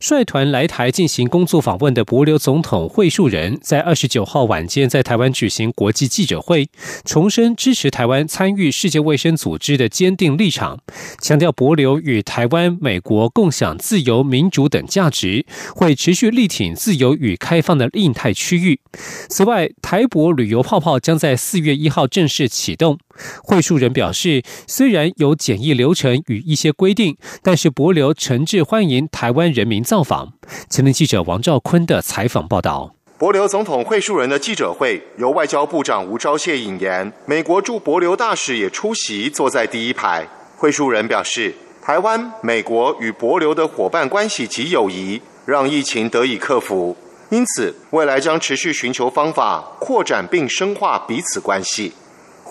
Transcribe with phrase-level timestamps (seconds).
[0.00, 6.68] 率团来台进行工作访问的博留总统惠树人，在二十九号晚间在台湾举行国际记者会，
[7.04, 10.80] 重申支持台湾参与世界卫生组织的坚定立场，
[11.20, 18.80] 强调博留与台湾、美国共享自由、民主等价值，会持续力挺自由与开放的印太区域。
[19.28, 22.98] 此外，台博旅游泡泡将在四月一号正式启动。
[23.42, 30.32] 会述人表示，虽然有检疫流程与一些规定，但是博流诚挚欢迎台湾人民造访。
[30.68, 40.26] 前天记者王兆坤的采访报道：博流总统会述人的记者会由外交部长吴钊燮引言，美国驻博流大使也出席，坐在第一排。
[40.56, 46.96] 会述人表示，台湾、美国与博流的伙伴关系及友谊，让疫情得以克服，
[47.30, 51.92] 因此未来将持续寻求方法，扩展并深化彼此关系。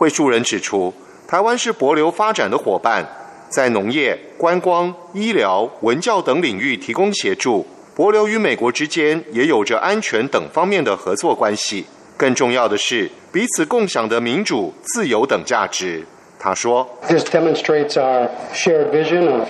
[0.02, 0.92] 会述人指出，
[1.28, 3.08] 台湾是博流发展的伙伴，
[3.50, 7.64] 在农业、观光、医疗、文教等领域提供协助。
[7.94, 11.86] 博流与美国之间也有着安全等方面的合作关系。
[12.18, 16.04] 更重要的是，彼此共享的民主、自由等价值。
[16.40, 19.48] 他说：“This demonstrates our shared vision of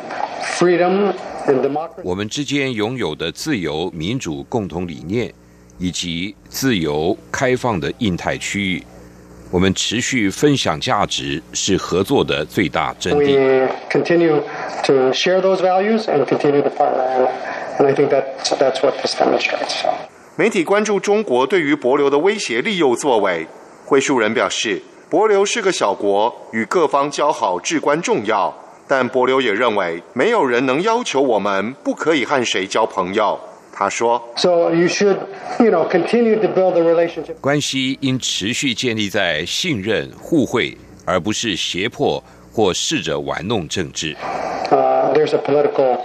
[0.60, 1.14] freedom
[1.48, 2.02] and democracy。
[2.04, 5.34] 我们之间拥有的自由、民主共同理念，
[5.78, 8.84] 以及自由开放的印太区域。”
[9.52, 13.38] 我们持续分享价值是合作的最大真谛。
[13.38, 14.42] We continue
[14.86, 17.28] to share those values and continue to partner,
[17.78, 18.24] and I think that
[18.58, 19.84] that's what this demonstrates.
[20.38, 23.46] 媒体关注中国对于博流的威胁利诱作为，
[23.86, 28.56] 会述人表示，博流是个小国，与各方交好至关重要。
[28.88, 33.38] 但博流也认为，没有人能要求我们不可以和谁交朋友。
[33.81, 35.18] 他说：“So you should,
[35.58, 37.34] you know, continue to build the relationship.
[37.42, 44.16] 关系应持续建立在信任、互惠，而不是胁迫或试着玩弄政治。”
[44.69, 45.97] There's a political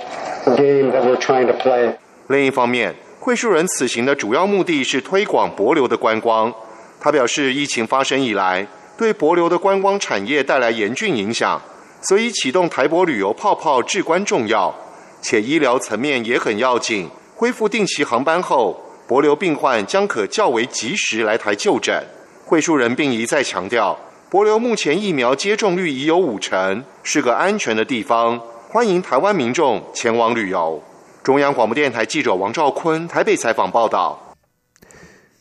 [0.57, 1.97] game that we're trying to play.
[2.29, 6.51] 另一方面，会树人此行的主要目的是推广博流的观光。
[6.99, 8.67] 他表示，疫情发生以来，
[8.97, 11.61] 对博流的观光产业带来严峻影响，
[12.01, 14.75] 所以启动台博旅游泡泡至关重要，
[15.21, 17.11] 且医疗层面也很要紧。
[17.39, 22.03] 恢复定期航班后，博流病患将可较为及时来台就诊。
[22.47, 23.99] 会述人并一再强调，
[24.31, 30.83] 博流目前疫苗接种率已有五成，是个安全的地方，欢迎台湾民众前往旅游。
[31.23, 34.35] 中央广播电台记者王兆坤台北采访报道。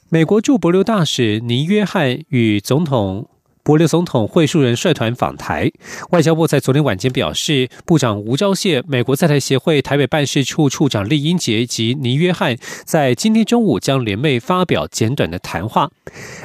[0.10, 3.30] 美国驻博流大使尼约翰与总统。
[3.66, 5.72] 博留总统会述人率团访台，
[6.12, 15.90] 外交部在昨天晚间表示，部长吴钊燮、美国在台协会台北办事处处长厉英杰及倪约翰在今天中午将联袂发表简短的谈话。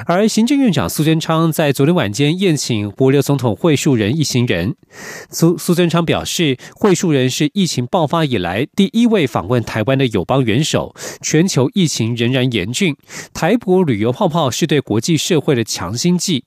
[0.06, 4.74] 而行政院长苏贞昌在昨天晚间宴请博留总统会述人一行人。
[5.28, 12.96] 苏苏贞昌表示，会述人是疫情爆发以来第一位访问台湾的友邦元首，全球疫情仍然严峻，
[13.34, 16.44] 台博旅游泡泡是对国际社会的强心剂。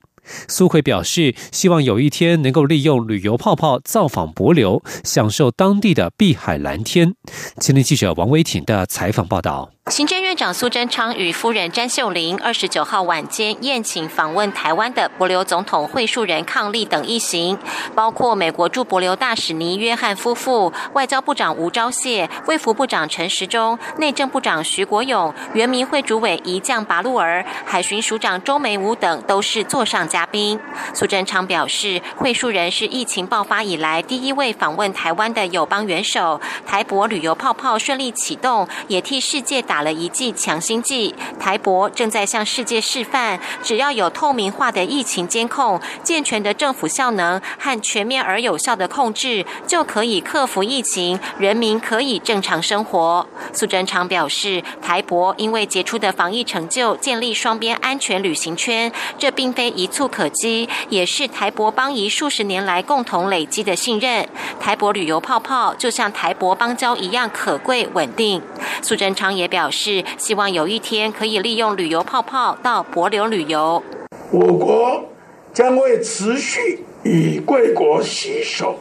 [0.48, 7.14] 苏奎表示，希望有一天能够利用旅游泡泡造访博流，享受当地的碧海蓝天。
[7.60, 9.70] 青年记者王威婷的采访报道。
[9.90, 17.58] 行政院长苏贞昌与夫人詹秀玲二十九号晚间宴请访问台湾的博流总统会述人抗力等一行，
[17.94, 30.60] 包括美国驻博流大使尼约翰夫妇、外交部长吴钊燮、卫福部长陈时中、内政部长徐国勇、原民会主委一将拔路儿、海巡署长周梅武等都是座上嘉宾。
[30.94, 39.60] 苏贞昌表示，会树人是疫情爆发以来第一位访问台湾的友邦元首，台博旅游泡泡顺利启动，也替世界。
[39.64, 53.26] 打了一剂强心剂，台博正在向世界示范，只要有透明化的疫情监控、健全的政府效能和全面而有效的控制，就可以克服疫情，人民可以正常生活。
[53.54, 64.28] 苏贞昌表示，台博因为杰出的防疫成就，建立双边安全旅行圈，这并非一蹴不可及，也是台博邦谊数十年来共同累积的信任。
[64.60, 68.42] 台博旅游泡泡就像台博邦交一样可贵稳定。
[68.82, 69.70] 苏贞昌也表。
[69.70, 73.82] 示希望有一天可以利用旅游泡泡到博流旅游。
[74.30, 75.06] 我国
[75.52, 78.78] 将会持续与贵国携手，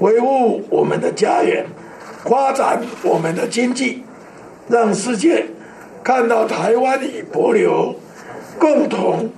[0.00, 1.66] 维护我们的家园，
[2.24, 4.04] 发展我们的经济，
[4.68, 5.46] 让世界
[6.04, 7.96] 看到台湾与博流
[8.58, 9.30] 共同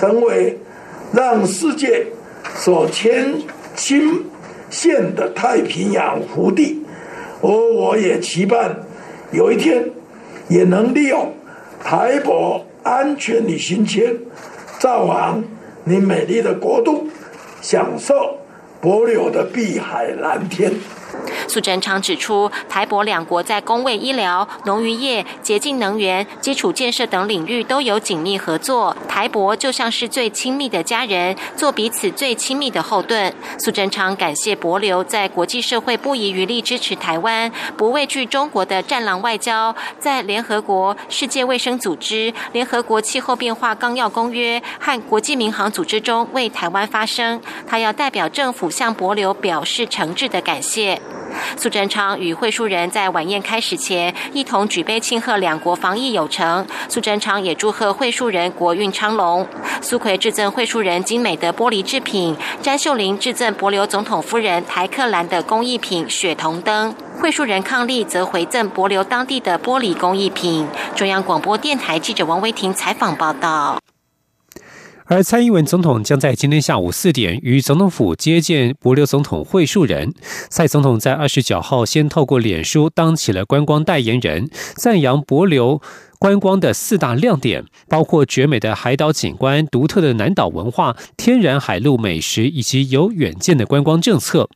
[0.00, 0.58] 成为
[1.12, 2.06] 让世界
[2.54, 3.34] 所牵
[3.76, 4.24] 心
[4.70, 6.82] 羡的太平洋福地，
[7.42, 8.78] 而我也期盼
[9.30, 9.90] 有一天
[10.48, 11.34] 也能利用
[11.84, 14.16] 台博安全旅行签
[14.78, 15.44] 造访
[15.84, 17.06] 你美丽的国度，
[17.60, 18.38] 享受
[18.80, 20.72] 博流的碧海蓝天。
[21.50, 28.96] 苏贞昌指出，台博两国在工卫医疗、农渔业、洁净能源、基础建设等领域都有紧密合作。
[29.08, 33.34] 台博就像是最亲密的家人，做彼此最亲密的后盾。
[33.58, 47.42] 苏贞昌感谢博流在国际社会不遗余力支持台湾，不畏惧中国的战狼外交，在联合国、世界卫生组织、联合国气候变化纲要公约和国际民航组织中为台湾发声。
[47.66, 51.00] 他要代表政府向博流表示诚挚的感谢。
[51.56, 56.66] 苏贞昌与会书人在晚宴开始前一同举杯庆贺两国防疫有成。
[56.88, 59.46] 苏贞昌也祝贺会书人国运昌隆。
[59.82, 66.94] 苏奎致赠会书人精美的玻璃制品，詹秀玲致赠博留总统夫人台克兰的工艺品雪铜灯。
[67.20, 70.66] 会书人抗力则回赠博留当地的玻璃工艺品。
[70.94, 73.78] 中央广播电台记者王维婷采访报道。
[75.10, 80.14] 而蔡英文总统将在今天下午四点与总统府接见博流总统会述人。
[80.48, 85.82] 蔡总统在二十九号先透过脸书当起了观光代言人，赞扬博流。
[86.20, 94.46] 观光的四大亮点包括绝美的海岛景观、独特的南岛文化、天然海陆美食以及有远见的观光政策。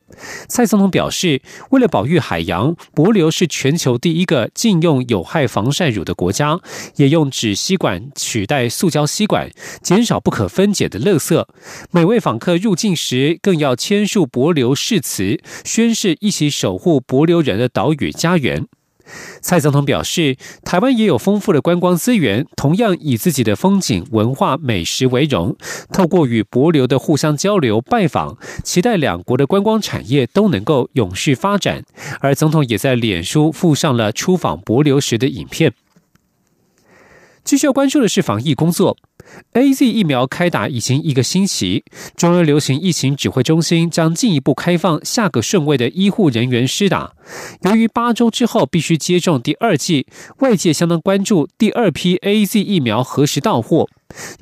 [0.49, 6.61] 蔡总统表示，为了保育海洋，博流是全球第一个禁用有害防晒乳的国家，
[6.97, 9.51] 也用纸吸管取代塑胶吸管，
[9.83, 11.45] 减少不可分解的垃圾。
[11.91, 18.67] 每位访客入境时，更要签署博流誓词，宣誓一起守护博流人的岛屿家园。
[19.41, 25.57] 蔡总统表示，台湾也有丰富的观光资源，同样以自己的风景、文化、美食为荣。
[25.93, 31.85] 透过与博流的互相交流、拜访，期待两国的观光产业都能够永续发展。
[32.21, 35.73] 而总统也在脸书附上了出访博流时的影片。
[37.45, 38.97] 继续要关注的是防疫工作。
[39.53, 41.85] A Z 疫苗开打已经一个星期，
[42.17, 47.13] 中央流行疫情指挥中心将进一步开放下个顺位的医护人员施打。
[47.63, 50.07] 由于八周之后必须接种第二剂，
[50.39, 53.89] 外界相当关注第二批 A Z 疫苗何时到货。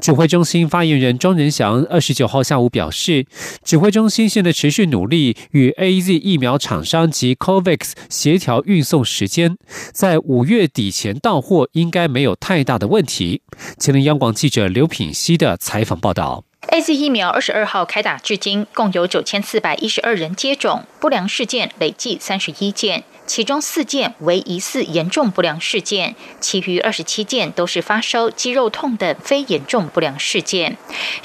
[0.01, 3.27] 指挥中心发言人庄仁祥二十九号下午表示，
[3.65, 9.57] 指挥中心现在持续努力与 A Z 疫苗厂商及 COVAX 协调运送时间，
[9.93, 13.43] 在五月底前到货应该没有太大的问题。
[13.79, 16.45] 前天央广记者刘品希的采访报道。
[16.69, 23.03] A Z 疫苗二十二号开打至今，共有九千四百一十二人接种，不良事件累计三十一件。
[23.27, 30.77] 其中四件为疑似严重不良事件，其余二十七件都是发烧、肌肉痛等非严重不良事件。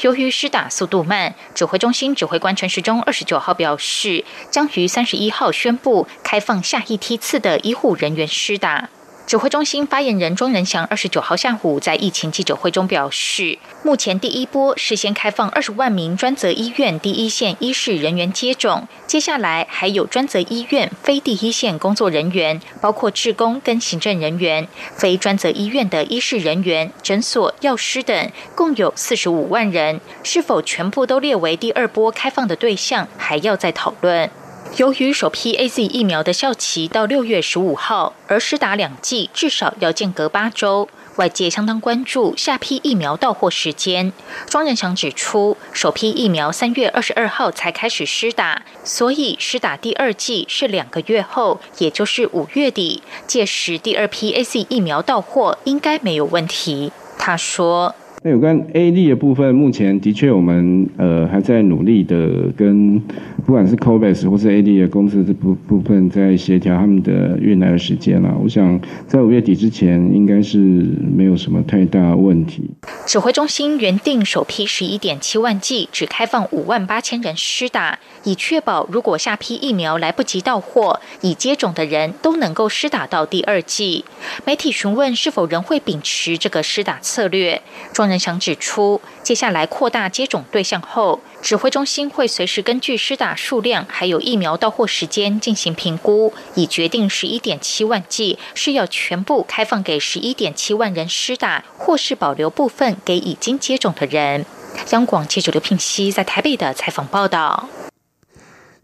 [0.02, 8.90] 由于施打速度慢，指挥中心指挥官陈时中二十九号表示，将于三十一号宣布开放下一梯次的医护人员施打。
[9.28, 24.66] 指挥中心发言人庄仁祥二十九号下午在疫情记者会中表示，目前第一波事先开放二十万名专责医院第一线医事人员接种，接下来还有专责医院非第一线工作人员，包括职工跟行政人员，
[24.96, 34.32] 非专责医院的医事人员、诊所、药师等，共有四十五万人，是否全部都列为第二波开放的对象，还要再讨论。
[34.76, 44.14] 由于首批 A Z 疫苗的效期到六月十五号，而施打两剂至少要间隔八周，外界相当关注下批疫苗到货时间。
[44.48, 56.92] 庄仁祥指出，首批疫苗三月二十二号才开始施打，所以施打第二剂是两个月后，也就是五月底，届时第二批 A Z 疫苗到货应该没有问题。
[57.18, 57.96] 他说。
[58.30, 63.00] 有关 A D 的部分，目前的确我们呃还在努力的跟
[63.46, 68.36] 不管是 COVAX 或是 A D 的公司这部部分在协调他们的运来的时间了。
[68.42, 72.70] 我想在五月底之前应该是没有什么太大问题。
[73.06, 84.04] 指挥中心原定首批十一点七万剂只开放五万八千人施打，以确保如果下批疫苗来不及到货，已接种的人都能够施打到第二剂。
[84.46, 87.62] 媒体询问是否仍会秉持这个施打策略，
[87.94, 104.46] 庄人想指出，接下来扩大接种对象后，指挥中心会随时根据施打数量还有疫苗到货时间进行评估，以决定十一点七万剂是要全部开放给十一点七万人施打，或是保留部分给已经接种的人。
[104.92, 107.68] 央广记者刘聘熙在台北的采访报道。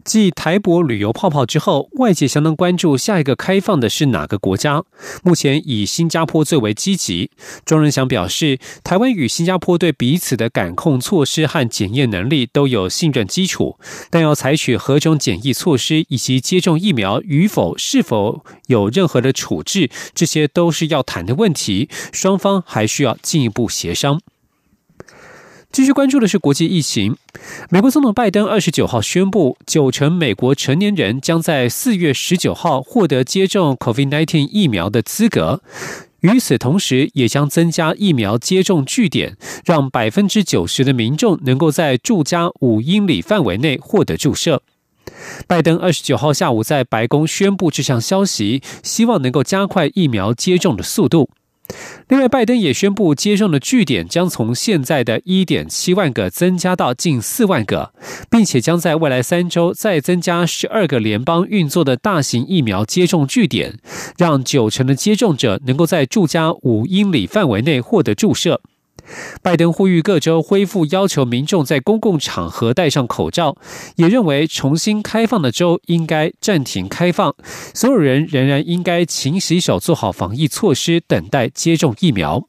[0.04, 4.84] 继台博旅游泡泡之后，外界相当关注下一个开放的是哪个国家。
[5.22, 7.30] 目前以新加坡最为积极。
[7.64, 13.78] 庄仁祥表示，台湾与新加坡对彼此的感控措施和检验能力都有信任基础，
[14.10, 24.20] 但要采取何种检疫措施以及接种疫苗与否、是否有任何的处置，这些都是要谈的问题，双方还需要进一步协商。
[25.74, 27.16] 继续关注的是国际疫情。
[27.68, 35.62] 美国总统拜登二十九号宣布，九成美国成年人将在四月十九号获得接种 COVID-19 疫苗的资格。
[36.20, 44.62] 与此同时，也将增加疫苗接种据点，让百分之九十的民众能够在住家五英里范围内获得注射。
[45.48, 51.30] 拜登二十九号下午在白宫宣布这项消息，希望能够加快疫苗接种的速度。
[52.08, 57.92] 另外，拜登也宣布，接种的据点将从现在的一点七万个增加到近四万个，
[58.30, 63.78] 并且将在未来三周再增加十二个联邦运作的大型疫苗接种据点，
[64.18, 68.60] 让九成的接种者能够在住家五英里范围内获得注射。
[69.42, 73.56] 拜登呼吁各州恢复要求民众在公共场合戴上口罩，
[73.96, 77.34] 也认为重新开放的州应该暂停开放，
[77.74, 82.48] 所有人仍然应该勤洗手，做好防疫措施，等待接种疫苗。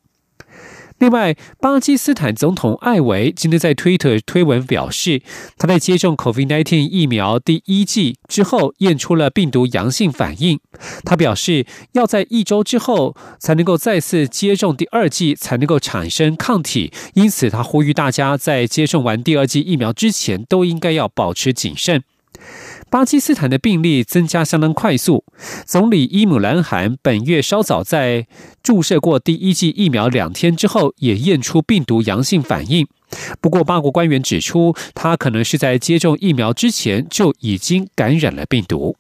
[1.00, 5.22] 另外，巴基斯坦总统艾维今天在推特推文表示，
[5.58, 10.60] 他在接种 COVID-19 疫苗第一剂之后验出了病毒阳性反应。
[11.04, 16.94] 他表示，要在一周之后才能够再次接种第二剂，才能够产生抗体。
[17.14, 22.04] 因此，他呼吁大家在接种完第二剂疫苗之前，都应该要保持谨慎。
[22.90, 25.26] 巴基斯坦的病例增加相当快速。
[25.66, 28.28] 总理伊姆兰汗本月稍早在
[28.64, 32.88] 注射过第一剂疫苗两天之后，也验出病毒阳性反应。
[33.40, 38.96] 不过，八国官员指出，他可能是在接种疫苗之前就已经感染了病毒。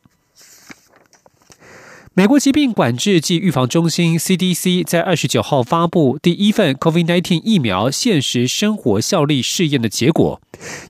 [2.17, 10.39] 美国疾病管制及预防中心 （CDC） 在二十九号发布第一份 COVID-19 疫苗现实生活效力试验的结果。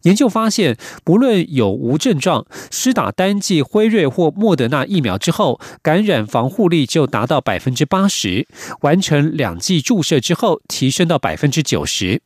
[0.03, 8.45] 研究发现，不论有无症状，施打单剂辉瑞或莫德纳疫苗之后，感染防护力就达到百分之八十；
[8.81, 12.21] 完成两剂注射之后，提升到百分之九十。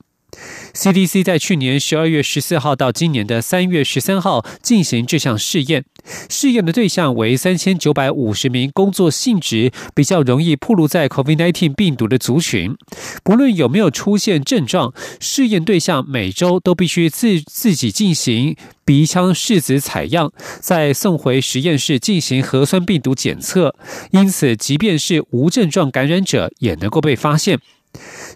[0.74, 5.84] CDC 在去年十二月十四号到今年的三月十三号进行这项试验，
[6.29, 12.75] 试验的对象为三千九百五十名工作性质比较容易暴露在 COVID-19 病毒的族群，
[13.24, 18.55] 不论有没有出现症状，试验对象每周都必须自自己进行
[18.86, 20.31] 鼻腔拭子采样，
[20.62, 23.75] 再送回实验室进行核酸病毒检测，
[24.12, 27.60] 因此即便是无症状感染者也能够被发现。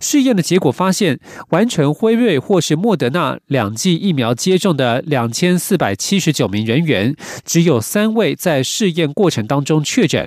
[0.04, 1.18] 试验的结果发现，
[1.52, 10.26] 完成辉瑞或是莫德纳两剂疫苗接种的两千四百七十九名人员，只有三位在试验过程当中确诊；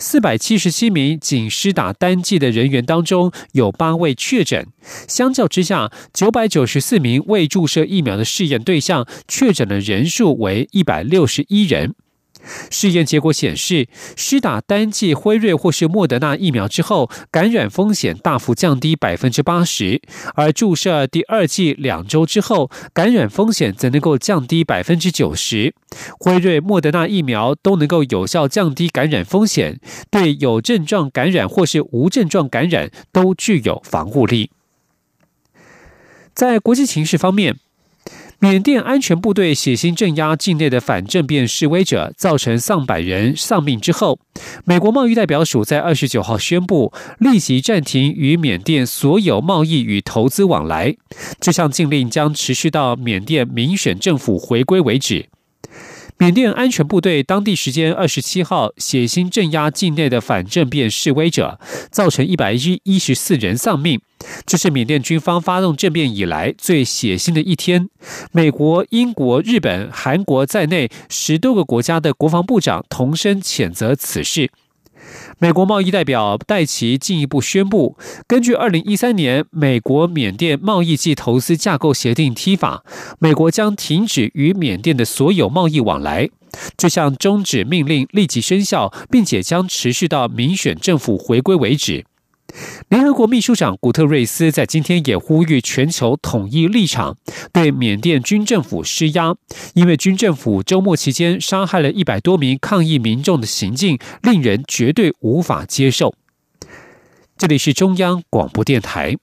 [0.00, 4.66] 四百七十七名仅施打单剂的人员当中，有八位确诊。
[5.06, 11.94] 相较之下，九百九十四名未注射疫苗的试验对象确诊的人数为一百六十一人。
[12.70, 20.00] 试验结果显示，施打单剂辉瑞或是莫德纳疫苗之后，感染风险大幅降低百分之八十；
[20.34, 25.74] 而注射第二剂两周之后，感染风险则能够降低百分之九十。
[26.18, 29.78] 辉瑞、莫德纳疫苗都能够有效降低感染风险，
[30.10, 34.50] 对有症状感染或是无症状感染都具有防护力。
[36.34, 37.56] 在国际形势方面。
[38.42, 44.18] 缅甸安全部队血腥镇压境内的反政变示威者，造成上百人丧命之后，
[44.64, 50.96] 美国贸易代表署在二十九号宣布，立即暂停与缅甸所有贸易与投资往来。
[51.38, 55.28] 这项禁令将持续到缅甸民选政府回归为止。
[56.22, 61.58] 缅甸安全部队当地时间二十七号血腥镇压境内的反政变示威者，
[61.90, 64.00] 造成一百一一十四人丧命。
[64.46, 67.88] 这是缅甸军方发动政变以来最血腥的一天。
[68.30, 74.52] 美国、英国、日本、韩国在内十多个国家的国防部长同声谴责此事。
[75.38, 82.84] 美国贸易代表戴奇进一步宣布，根据二零一三年美国缅甸贸易暨投资架构协定 （T 法），
[83.18, 86.28] 美国将停止与缅甸的所有贸易往来。
[86.76, 92.04] 这项终止命令立即生效，并且将持续到民选政府回归为止。
[92.88, 97.16] 联合国秘书长古特瑞斯在今天也呼吁全球统一立场，
[97.52, 99.34] 对缅甸军政府施压，
[99.74, 106.14] 因为军政府周末期间杀害了一百多名抗议民众的行径，令人绝对无法接受。
[107.38, 109.16] 这里是中央广播电台。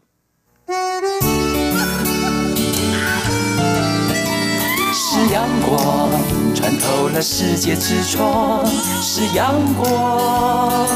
[4.91, 6.09] 是阳光
[6.55, 6.99] 穿透。
[7.09, 8.63] 了世界之窗
[9.01, 10.87] 是阳光，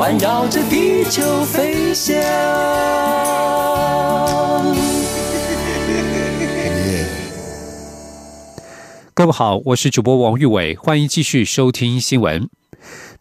[0.00, 2.16] 环绕着地球飞翔。
[9.12, 12.48] 各位好，我是主播王玉伟，欢迎继续收听新闻。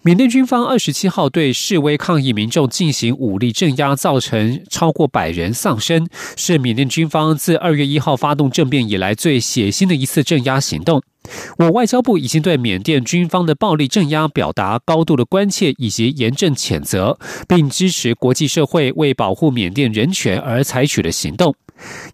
[0.01, 11.03] 缅甸军方二十七号对示威抗议民众进行武力镇压，造成超过百人丧生，是缅甸军方自二月一号发动政变以来最血腥的一次镇压行动。
[11.57, 21.53] 我外交部已经对缅甸军方的暴力镇压表达高度的关切以及严正谴责，并支持国际社会为保护缅甸人权而采取的行动。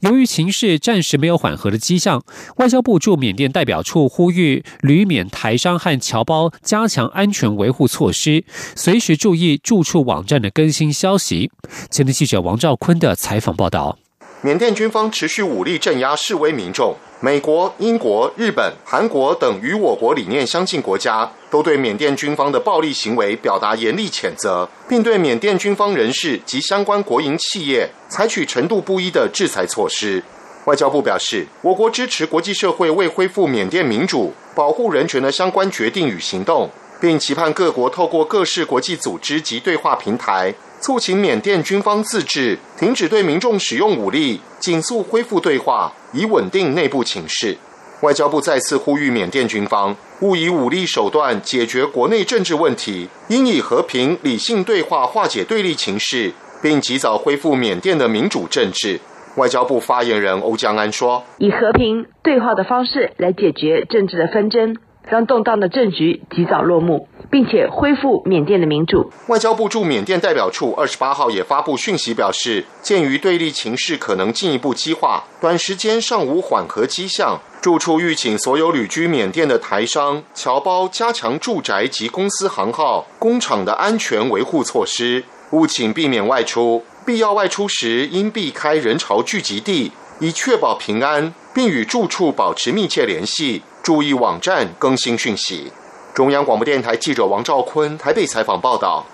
[0.01, 2.23] 由于情势暂时没有缓和的迹象，
[2.57, 8.43] 外交部驻缅甸代表处呼吁旅缅台商和侨胞加强安全维护措施，
[8.75, 11.51] 随时注意住处网站的更新消息。
[11.89, 13.97] 前天记者王兆坤的采访报道。
[14.41, 16.95] 缅甸军方持续武力镇压示威民众。
[17.25, 30.21] 美国、英国、日本、韩国等与我国理念相近国家，都对缅甸军方的暴力行为表达严厉谴责，并对缅甸军方人士及相关国营企业采取程度不一的制裁措施。
[30.65, 40.53] 外交部表示，我国支持国际社会为恢复缅甸民主、保护人权的相关决定与行动，并期盼各国透过各式国际组织及对话平台。
[40.81, 47.57] 促请缅甸军方自治，停止对民众使用武力，紧速恢复对话，以稳定内部情势。
[48.01, 58.99] 外交部再次呼吁缅甸军方勿以武力手段解决国内政治问题，应以和平理性对话化解对立情势，并及早恢复缅甸的民主政治。
[59.37, 69.11] 外交部发言人欧江安说：“以和平对话的方式来解决政治的纷争，让动荡的政局及早落幕。”并且恢复缅甸的民主。
[69.27, 95.71] 外交部驻缅甸代表处二十八号也发布讯息表示，鉴于对立情势可能进一步激化，短时间尚无缓和迹象，住处预请所有旅居缅甸的台商侨胞加强住宅及公司行号、工厂的安全维护措施，务请避免外出，必要外出时应避开人潮聚集地，以确保平安，并与住处保持密切联系，注意网站更新讯息。
[96.13, 99.05] 中央广播电台记者王兆坤台北采访报道。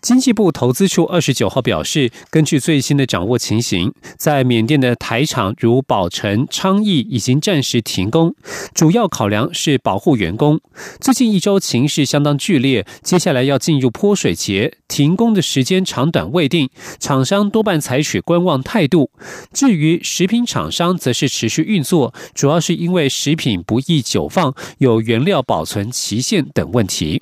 [0.00, 8.34] 经济部投资处二十九号表示，根据最新的掌握情形，在缅甸的台厂如宝城、昌邑已经暂时停工，
[8.74, 10.58] 主要考量是保护员工。
[11.00, 19.10] 最近一周情势相当剧烈，接下来要进入泼水节，停工的时间长短未定，厂商多半采取观望态度。
[19.52, 27.20] 至于食品厂商，则是持续运作，主要是因为食品不易久放，有原料保存期限等问题。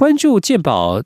[0.00, 1.02] 关注健保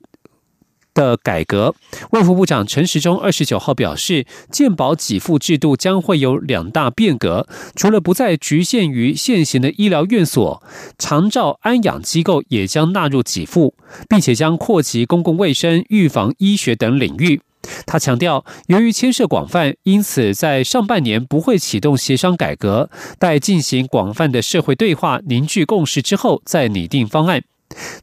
[0.93, 1.75] 的改革，
[2.11, 10.63] 卫福部长陈时中二十九号表示，健保给付制度将会有两大变革，除了不再局限于现行的医疗院所，
[10.97, 13.75] 长照安养机构也将纳入给付，
[14.07, 17.41] 并且将扩及公共卫生、预防医学等领域。
[17.85, 27.43] 他强调，由于牵涉广泛，因此在上半年不会启动协商改革，待进行广泛的社会对话、凝聚共识之后，再拟定方案。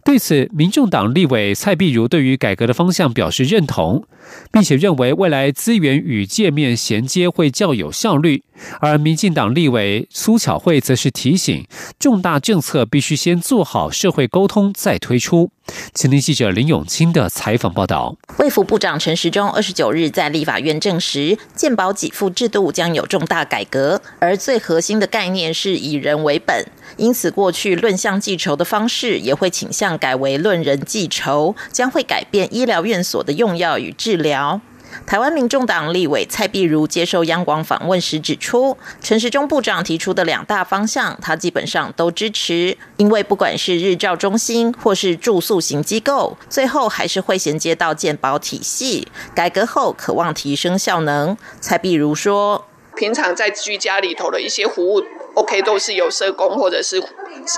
[0.05, 4.05] 对此，民众党立委蔡碧如对于改革的方向表示认同，
[4.51, 8.43] 并且认为未来资源与界面衔接会较有效率。
[8.81, 11.65] 而民进党立委苏巧慧则是提醒，
[11.99, 15.51] 重大政策必须先做好社会沟通再推出。
[15.95, 18.17] 前天记者林永清的采访报道。
[18.39, 34.61] 卫福部长陈时中二十九日在立法院证实，健保给付制度将有重大改革，而最核心的概念是以人为本，因此过去论项计酬的方式也会倾向改为论人计酬，将会改变医疗院所的用药与治疗。
[35.07, 49.09] 台湾民众党立委蔡碧如接受央广访问时指出，陈时中部长提出的两大方向，他基本上都支持，因为不管是日照中心或是住宿型机构，最后还是会衔接到健保体系。
[49.35, 51.35] 改革后，渴望提升效能。
[51.59, 55.03] 蔡碧如说，平常在居家里头的一些服务。
[55.35, 57.03] OK，都是由社工或者是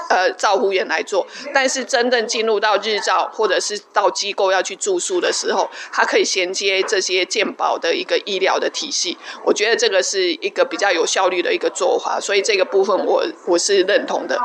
[0.08, 14.38] 呃照护员来做，但是真正进入到日照或者是到机构要去住宿的时候，它可以衔接这些健保的一个医疗的体系，我觉得这个是一个比较有效率的一个做法，所以这个部分我我是认同的。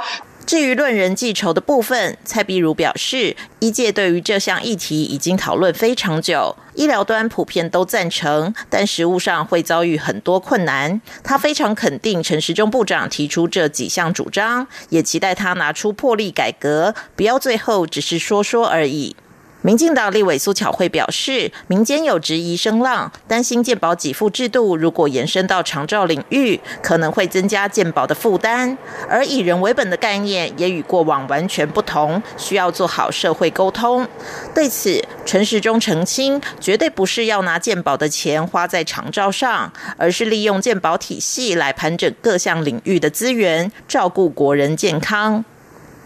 [0.45, 11.01] 至于论人计酬的部分，蔡碧如表示，医界对于这项议题已经讨论非常久，医疗端普遍都赞成，但实务上会遭遇很多困难。
[11.21, 19.17] 他非常肯定陈时中部长提出这几项主张，也期待他拿出魄力改革，不要最后只是说说而已。
[19.61, 28.77] 民进党立委苏巧慧表示，民间有质疑声浪，担心健保给付制度如果延伸到长照领域，可能会增加健保的负担。
[29.09, 34.07] 而以人为本的概念也与过往完全不同，需要做好社会沟通。
[34.55, 45.43] 对此，陈时中澄清，绝对不是要拿健保的钱花在长照上，而是利用健保体系来盘整各项领域的资源，照顾国人健康。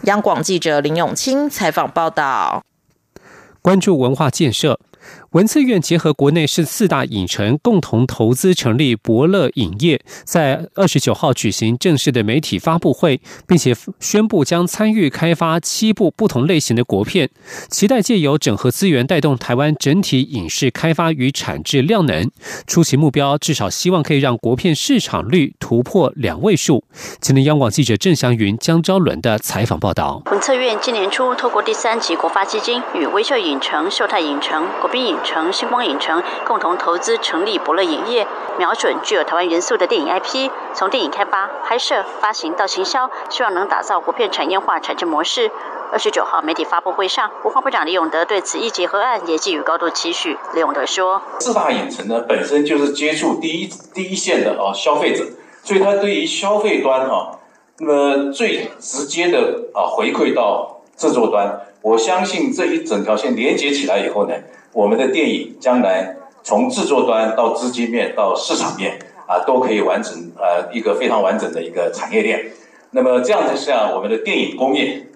[0.02, 2.60] 央广记者林永清采访报道。
[3.64, 4.78] 关注文化建设。
[5.30, 17.30] 文策院结合国内是四大影城共同投资成立博乐影业，在二十九号举行正式的媒体发布会，并且宣布将参与开发七部不同类型的国片，
[17.70, 22.30] 期待借由整合资源，带动台湾整体影视开发与产质量能。
[22.66, 26.83] 初期目标至少希望可以让国片市场率突破两位数。
[27.20, 30.22] 今天央广记者郑祥云、江昭伦的采访报道。
[30.30, 35.14] 文策院今年初透过第三级国发基金与微秀影城、秀泰影城、国宾影。
[35.24, 38.26] 城星光影城共同投资成立博乐影业，
[38.58, 45.50] 瞄准具有台湾元素的电影 IP，从电影开发、拍摄、发行到行销，希望能打造国片产业化产制模式。
[45.92, 50.36] 二十九号媒体发布会上，文化部长李永德对此一结合案也寄予高度期许。
[50.52, 55.24] 李永德说：“四大影城呢，本身就是接触第一第一线的啊消费者，
[55.64, 57.40] 所以它对于消费端哈，
[57.78, 64.34] 那么最直接的啊回馈到制作端，我相信这一整条线连接起来以后呢。”
[64.74, 72.50] 我们的电影将来从制作端到资金面到市场面啊，都可以完成呃一个非常完整的一个产业链。
[72.90, 75.06] 那么这样子下，我们的电影工业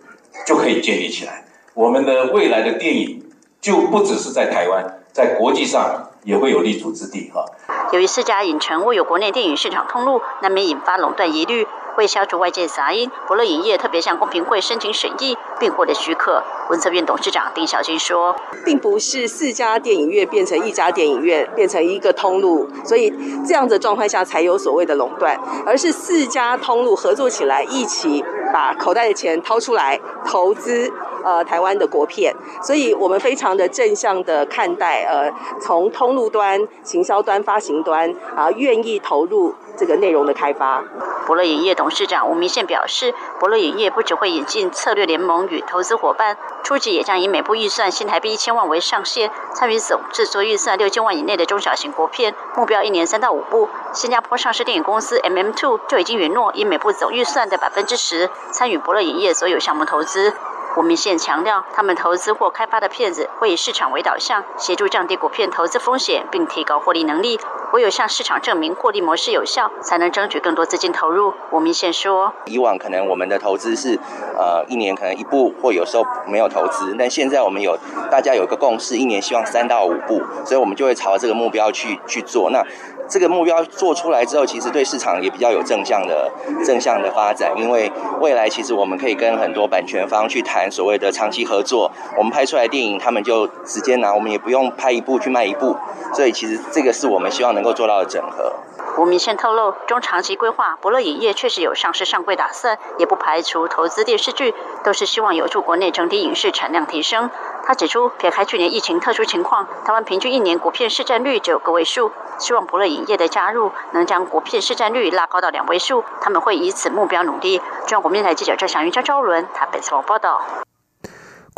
[0.47, 1.45] 就可以建立起来。
[1.75, 3.21] 我们的未来的电影
[3.61, 7.45] 就不只是在台湾，在国际上也会有立足之地哈。
[7.91, 11.67] 由于四家影城未有国内电影市场通路，难免引发垄断疑虑。
[11.97, 16.45] 为消除外界杂音，博乐影业特别向公平会申请审议，并获得许可。
[16.71, 23.13] 文策院董事长丁小军说：“并不是四家电影院变成一家电影院，变成一个通路，所以
[23.45, 30.93] 这样的状态下才有所谓的垄断，而是四家通路合作起来，一起把口袋的钱掏出来投资
[31.25, 32.35] 呃台湾的国片。
[32.63, 40.83] 所以我们非常的正向的看待，呃，从通路端、行销端、发行端啊，愿意投入。”这个内容的开发，
[41.25, 53.69] 博乐影业董事长吴明宪表示，博乐影业不只会引进策略联盟与投资伙伴，初级也将以每部预算新台币一千万为上限，参与总制作预算六千万以内的中小型国片，目标一年三到五部。
[53.93, 60.35] 新加坡上市电影公司 MM Two 就已经允诺以每部总预算的百分之十参与博乐影业所有项目投资。
[60.77, 67.41] 吴明宪强调，他们投资或开发的片子会以市场为导向，协助降低股票投资风险，并提高获利能力。
[67.75, 71.35] 唯有向市场证明获利模式有效，才能争取更多资金投入。
[71.53, 73.99] 吴明宪说：“以往可能我们的投资是，
[74.39, 76.97] 呃，一年可能一部，或有时候没有投资。
[76.99, 77.77] 但现在我们有
[78.11, 82.49] 大家有一个共识，一年希望三到五部，所以我们就会朝这个目标去去做。
[82.51, 82.65] 那。”
[83.11, 86.31] 这个目标做出来之后，其实对市场也比较有正向的
[86.63, 95.75] 正向的发展，因为未来其实我们可以跟很多版权方去谈所谓的长期合作，我们拍出来电影，他们就直接拿，我们也不用拍一部去卖一部，
[96.13, 98.53] 所以其实这个是我们希望能够做到整合。
[98.97, 107.31] 吴明宪透露，中长期规划，博乐影业确实有上市上柜打算，也不排除投资电视剧，都是希望有助国内整体影视产量提升。
[107.65, 117.59] 他指出，撇开去年疫情特殊情况，台湾平均一年国片市占率只有个位数，希望博乐影业的加入能将国片市占率拉高到两位数，他们会以此目标努力。
[117.87, 120.41] 中央国民台记者郑祥云、张昭伦台北采访报道。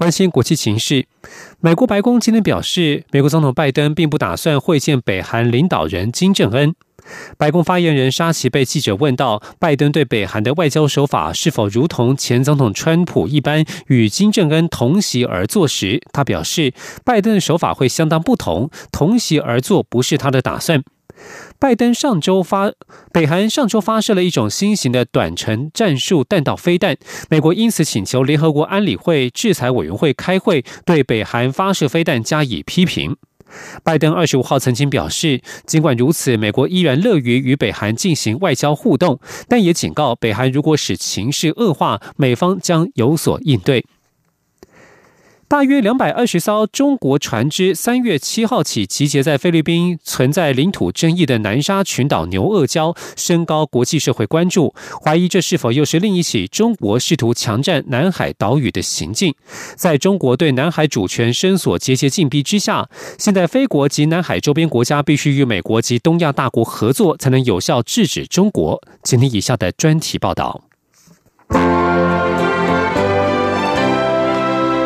[0.01, 1.07] 关心国际情势，
[1.61, 6.75] 美国白宫今天表示，美国总统拜登并不打算会见北韩领导人金正恩。
[7.37, 16.73] 白宫发言人沙奇被记者问到，拜登对北韩的外交手法是否如同前总统川普一般与金正恩同席而坐时，他表示，
[17.05, 20.83] 拜登的手法会相当不同，同席而坐不是他的打算。
[21.59, 22.73] 拜登上周发，
[23.13, 26.97] 北韩上周发射了一种新型的短程战术弹道飞弹，
[27.29, 33.17] 美国因此请求联合国安理会制裁委员会开会，对北韩发射飞弹加以批评。
[33.83, 43.85] 拜登二十五号曾经表示，尽管如此，美国依然乐于与北韩进行外交互动，但也警告北韩如果使情势恶化，美方将有所应对。
[45.51, 54.73] 大约两百二十艘中国船只三月七号起集结在菲律宾存在领土争议的南沙群岛牛轭礁，升高国际社会关注，
[55.05, 59.35] 怀疑这是否又是另一起中国试图强占南海岛屿的行径。
[59.75, 68.81] 在中国对南海主权伸索节节禁逼之下，现在非国及南海周边国家必须与美国及东亚大国合作，才能有效制止中国。
[69.03, 70.63] 请听以下的专题报道。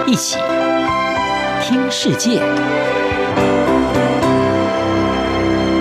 [0.07, 0.39] 一起。
[1.67, 2.41] 听世界，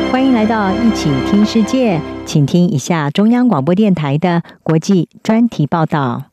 [0.10, 6.24] 欢迎来到一起听世界，请听一下中央广播电台的国际专题报道。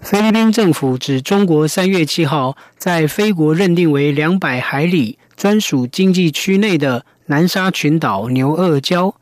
[0.00, 9.14] 菲律宾政府指，中国三月七号在菲国认定为两百海里专属经济区内的南沙群岛牛轭礁，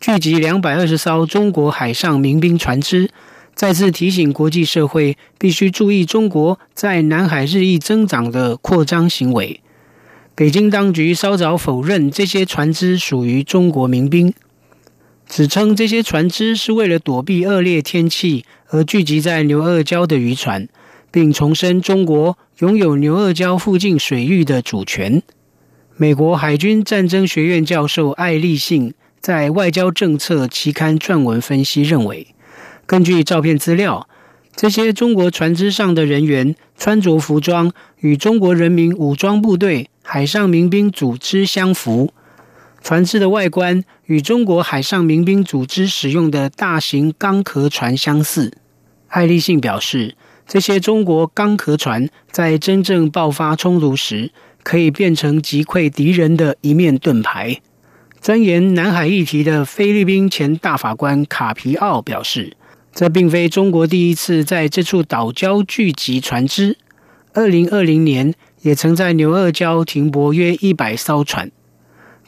[0.00, 3.08] 聚集两百二十艘中国海上民兵船只，
[3.60, 9.60] 再次提醒国际社会必须注意中国在南海日益增长的扩张行为。
[10.34, 14.32] 北京当局稍早否认这些船只属于中国民兵。
[15.28, 20.66] 指称这些船只是为了躲避恶劣天气而聚集在牛二礁的渔船，
[21.10, 25.22] 并重申中国拥有牛二礁附近水域的主权。
[25.98, 32.28] 美国海军战争学院教授艾立信在《外交政策》期刊撰文分析认为，
[32.90, 34.08] 根据照片资料，
[34.56, 42.12] 这些中国船只上的人员穿着服装与中国人民武装部队海上民兵组织相符。
[42.82, 48.58] 船只的外观与中国海上民兵组织使用的大型钢壳船相似。
[49.06, 50.16] 艾立信表示，
[50.48, 54.32] 这些中国钢壳船在真正爆发冲突时，
[54.64, 57.60] 可以变成击溃敌人的一面盾牌。
[58.20, 62.56] 钻研南海议题的菲律宾前大法官卡皮奥表示，
[62.92, 66.76] 这并非中国第一次在这处岛礁聚集船只。
[67.32, 71.50] 二零二零年也曾在牛二礁停泊约一百艘船。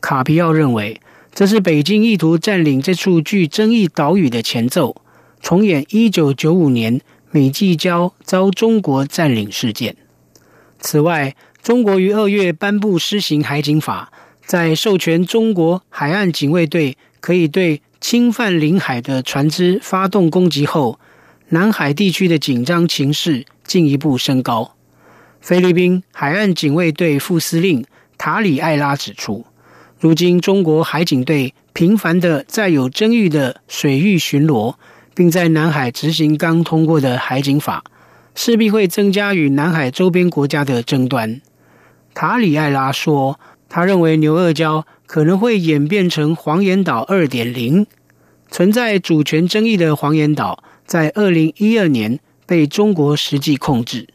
[0.01, 1.01] 卡皮奥认为，
[1.35, 4.96] 这是北京意图占领这处具争议岛屿的前奏，
[5.40, 9.96] 重演一九九五年美济礁遭中国占领事件。
[10.79, 14.12] 此外，中国于二月颁布施行海警法，
[14.44, 20.99] 在授权中国海岸警卫队可以对侵犯领海的船只发动攻击后，
[21.51, 24.75] 南海地区的紧张情势进一步升高。
[25.41, 27.85] 菲律宾海岸警卫队副司令
[28.19, 29.47] 塔里艾拉指出。
[30.01, 34.75] 如今，中国海警队频繁的在有争议的水域巡逻，
[35.15, 37.85] 并在南海执行刚通过的海警法，
[38.35, 41.41] 势必会增加与南海周边国家的争端。
[42.15, 43.38] 塔里艾拉说，
[43.69, 47.87] 他认为牛轭礁可能会演变成黄岩岛二点零。
[48.51, 54.09] 存在主权争议的黄岩岛，在二零一二年被中国实际控制。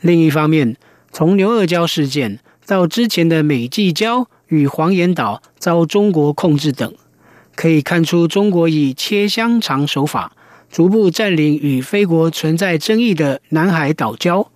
[0.00, 0.76] 另一方面，
[1.10, 4.26] 从牛二礁事件到之前的美济礁。
[4.46, 6.94] 与黄岩岛遭中国控制等，
[7.56, 10.36] 可以看出中国以切香肠手法
[10.70, 14.46] 逐步占领与非国存在争议的南海岛礁。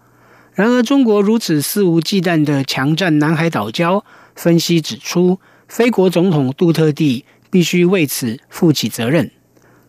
[0.52, 4.04] 然而，中国如此肆无忌惮的强占南海岛礁，
[4.36, 9.30] 分析指出，菲国总统杜特地必须为此负起责任。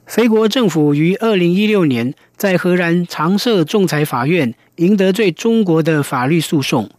[0.06, 6.90] 菲国政府于二零一六年在荷兰常设仲裁法院赢得罪中国的法律诉讼，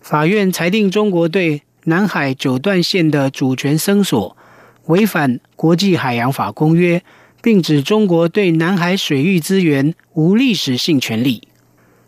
[0.00, 1.62] 法院裁定中国对。
[1.84, 4.36] 南海九段线的主权声索
[4.86, 7.02] 违反国际海洋法公约，
[7.40, 11.48] 并指中国对南海水域资源无历史性权利。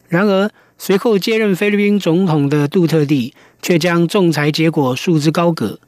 [0.07, 5.81] 然而，随后接任菲律宾总统的杜特地却将仲裁结果束之高阁，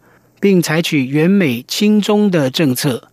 [0.43, 3.09] 并采取远美亲中的政策。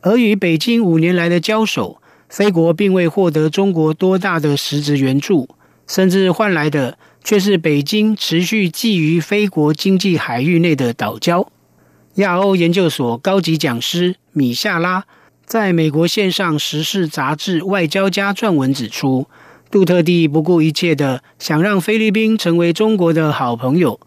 [0.00, 5.48] 而与北京五年来的交手，菲国并未获得中国多大的实质援助，
[5.86, 6.98] 甚至换来的。
[7.26, 11.46] 却是北京持续觊觎菲国经济海域内的岛礁。
[12.16, 15.04] 亚欧研究所高级讲师米夏拉
[15.46, 19.26] 在美国线上时事杂志《外交家》撰文指出，
[19.70, 23.98] 杜特地不顾一切的想让菲律宾成为中国的好朋友，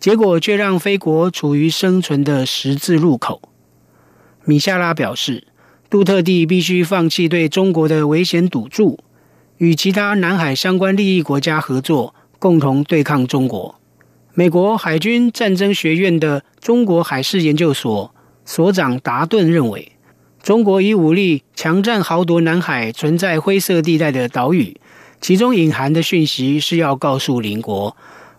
[0.00, 3.42] 结果却让菲国处于生存的十字路口。
[4.44, 5.46] 米夏拉表示，
[5.88, 8.98] 杜特地必须放弃对中国的危险赌注，
[9.58, 12.14] 与其他南海相关利益国家合作。
[12.40, 13.78] 共同对抗中国。
[14.32, 18.14] 美国海军战争学院的中国海事研究所
[18.46, 19.92] 所长达顿认为，
[20.42, 24.80] 中国以武力强占豪夺南海存在灰色地带的岛屿，
[25.20, 27.94] 其中隐含的讯息是要告诉邻国：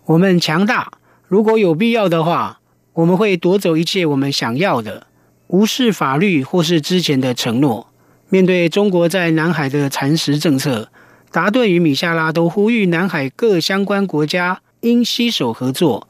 [0.06, 0.90] 我们强大，
[1.32, 2.60] 如果有必要的话，
[2.92, 5.06] 我们会夺走一切我们想要的，
[5.46, 7.86] 无视法律或是之前的承诺。
[8.28, 10.90] 面对中国在南海的蚕食政策。
[11.30, 16.06] 达顿与米夏拉都呼吁南海各相关国家应携手合作，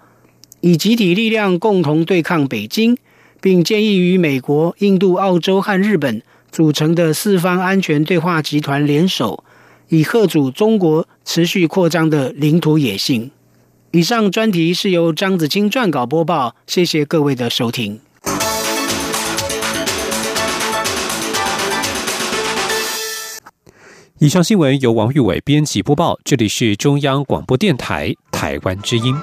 [0.61, 2.97] 以集体力量共同对抗北京，
[3.41, 9.45] 并建议与美国、印度、澳洲和日本组成的四方安全对话集团联手，
[9.89, 13.31] 以遏阻中国持续扩张的领土野心。
[13.95, 18.01] 以上专题是由张子清撰稿播报，谢谢各位的收听。
[24.19, 29.15] 以上新闻由王玉伟编辑播报，这里是中央广播电台台湾之音。